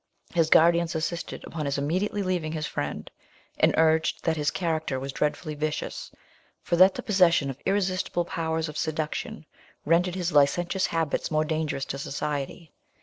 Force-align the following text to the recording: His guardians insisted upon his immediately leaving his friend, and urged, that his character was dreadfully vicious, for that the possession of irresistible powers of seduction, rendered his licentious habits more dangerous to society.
His 0.33 0.49
guardians 0.49 0.95
insisted 0.95 1.43
upon 1.43 1.67
his 1.67 1.77
immediately 1.77 2.23
leaving 2.23 2.53
his 2.53 2.65
friend, 2.65 3.07
and 3.59 3.71
urged, 3.77 4.23
that 4.23 4.35
his 4.35 4.49
character 4.49 4.99
was 4.99 5.13
dreadfully 5.13 5.53
vicious, 5.53 6.11
for 6.63 6.75
that 6.77 6.95
the 6.95 7.03
possession 7.03 7.51
of 7.51 7.61
irresistible 7.67 8.25
powers 8.25 8.67
of 8.67 8.79
seduction, 8.79 9.45
rendered 9.85 10.15
his 10.15 10.31
licentious 10.31 10.87
habits 10.87 11.29
more 11.29 11.45
dangerous 11.45 11.85
to 11.85 11.99
society. 11.99 12.71